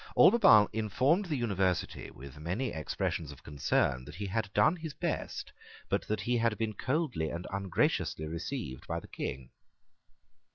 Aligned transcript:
Albemarle 0.17 0.67
informed 0.73 1.25
the 1.25 1.37
University, 1.37 2.09
with 2.09 2.39
many 2.39 2.69
expressions 2.69 3.31
of 3.31 3.43
concern, 3.43 4.03
that 4.03 4.15
he 4.15 4.25
had 4.25 4.51
done 4.51 4.75
his 4.77 4.95
best, 4.95 5.51
but 5.89 6.01
that 6.07 6.21
he 6.21 6.37
had 6.37 6.57
been 6.57 6.73
coldly 6.73 7.29
and 7.29 7.45
ungraciously 7.53 8.25
received 8.25 8.87
by 8.87 8.99
the 8.99 9.07
King. 9.07 9.51